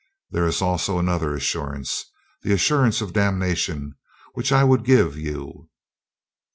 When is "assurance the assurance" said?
1.35-3.01